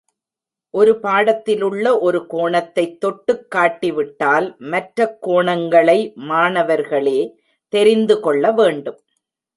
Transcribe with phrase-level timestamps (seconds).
[0.69, 6.13] ஒரு பாடத்திலுள்ள ஒரு கோணத்தைத் தொட்டுக்காட்டி விட்டால் மற்ற கோணங்களை
[6.13, 7.39] மாணவர்களே
[7.75, 8.97] தெரிந்துகொள்ளவேண்டும்.